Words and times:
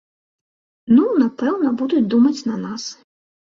Ну, 0.95 1.03
напэўна, 1.25 1.75
будуць 1.83 2.03
думаць 2.17 2.45
на 2.51 2.59
нас. 2.65 2.83